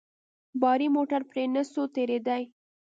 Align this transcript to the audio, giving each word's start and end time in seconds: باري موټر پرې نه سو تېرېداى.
باري 0.61 0.87
موټر 0.95 1.21
پرې 1.29 1.43
نه 1.53 1.63
سو 1.71 1.81
تېرېداى. 1.95 2.43